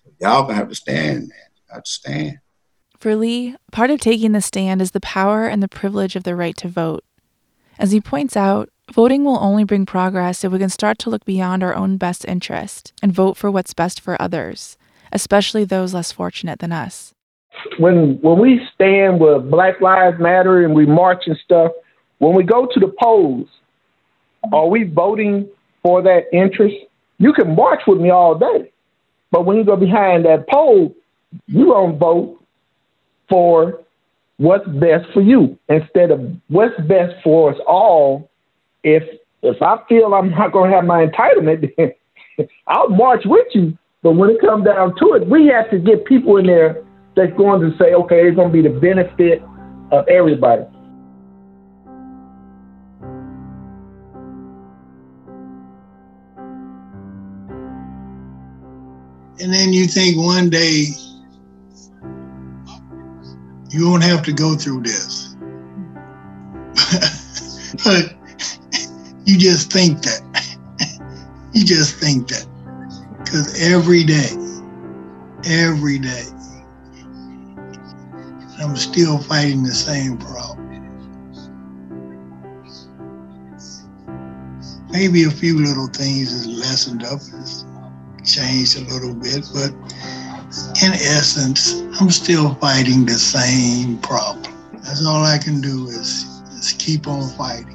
[0.02, 1.48] So y'all gonna have to stand, man.
[1.56, 2.38] You have to stand.
[2.98, 6.34] For Lee, part of taking the stand is the power and the privilege of the
[6.34, 7.04] right to vote.
[7.78, 11.26] As he points out, voting will only bring progress if we can start to look
[11.26, 14.78] beyond our own best interest and vote for what's best for others,
[15.12, 17.12] especially those less fortunate than us.
[17.78, 21.72] when when we stand with Black Lives Matter and we march and stuff,
[22.20, 23.48] when we go to the polls,
[24.50, 25.46] are we voting
[25.88, 26.76] for that interest?
[27.16, 28.70] You can march with me all day,
[29.30, 30.94] but when you go behind that poll,
[31.46, 32.44] you gonna vote
[33.26, 33.80] for
[34.36, 38.30] what's best for you instead of what's best for us all.
[38.84, 39.02] If
[39.42, 41.94] if I feel I'm not gonna have my entitlement, then
[42.66, 43.78] I'll march with you.
[44.02, 46.84] But when it comes down to it, we have to get people in there
[47.16, 49.42] that's going to say, okay, it's going to be the benefit
[49.90, 50.62] of everybody.
[59.40, 60.86] And then you think one day
[63.70, 65.36] you won't have to go through this.
[67.84, 68.14] but
[69.24, 70.20] you just think that.
[71.52, 72.46] you just think that.
[73.18, 74.30] Because every day,
[75.44, 76.24] every day,
[78.60, 80.58] I'm still fighting the same problem.
[84.90, 87.64] Maybe a few little things is lessened up, it's
[88.28, 89.72] changed a little bit, but
[90.82, 94.54] in essence, I'm still fighting the same problem.
[94.74, 97.74] That's all I can do is, is keep on fighting.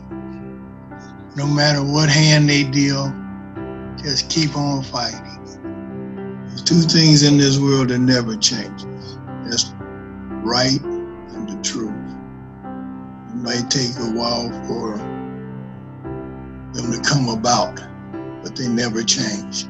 [1.36, 3.12] No matter what hand they deal,
[3.98, 5.20] just keep on fighting.
[6.48, 9.18] There's two things in this world that never changes.
[9.46, 9.74] That's
[10.44, 11.90] right and the truth.
[13.30, 14.98] It might take a while for
[16.74, 17.76] them to come about,
[18.44, 19.66] but they never change.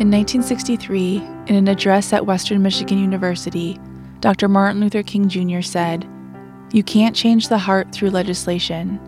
[0.00, 3.78] In 1963, in an address at Western Michigan University,
[4.20, 4.48] Dr.
[4.48, 5.60] Martin Luther King Jr.
[5.60, 6.08] said,
[6.72, 8.98] You can't change the heart through legislation.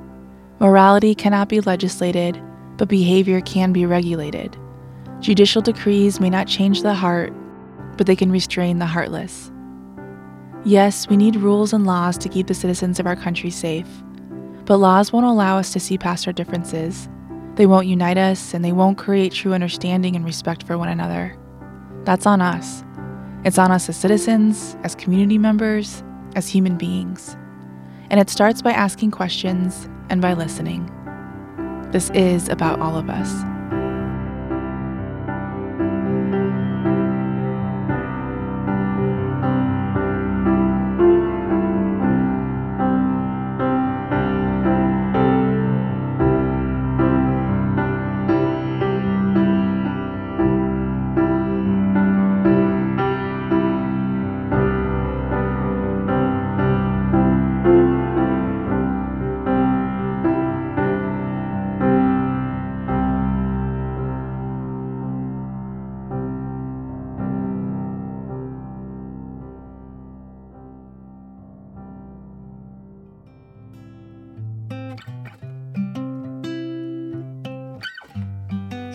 [0.61, 2.39] Morality cannot be legislated,
[2.77, 4.55] but behavior can be regulated.
[5.21, 7.33] Judicial decrees may not change the heart,
[7.97, 9.51] but they can restrain the heartless.
[10.67, 13.89] Yes, we need rules and laws to keep the citizens of our country safe,
[14.67, 17.09] but laws won't allow us to see past our differences
[17.63, 21.39] they won't unite us, and they won't create true understanding and respect for one another.
[22.03, 22.83] That's on us.
[23.45, 26.03] It's on us as citizens, as community members,
[26.35, 27.37] as human beings.
[28.11, 30.91] And it starts by asking questions and by listening.
[31.93, 33.52] This is about all of us.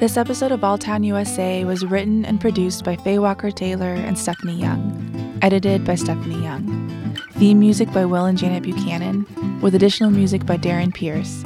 [0.08, 4.56] This episode of Town USA was written and produced by Faye Walker Taylor and Stephanie
[4.56, 7.20] Young, edited by Stephanie Young.
[7.34, 9.26] Theme music by Will and Janet Buchanan,
[9.62, 11.44] with additional music by Darren Pierce.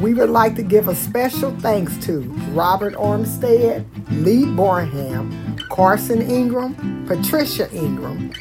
[0.00, 2.20] We would like to give a special thanks to
[2.52, 8.32] Robert Ormstead, Lee Borham, Carson Ingram, Patricia Ingram,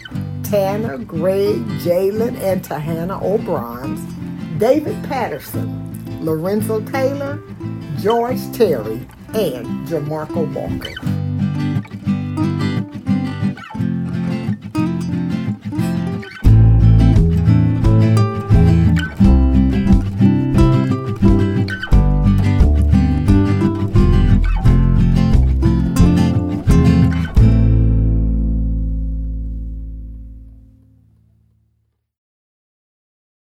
[0.43, 7.41] Tanner, Greg, Jalen, and Tahana O'Brien, David Patterson, Lorenzo Taylor,
[8.07, 11.16] George Terry, and Jamarco Walker.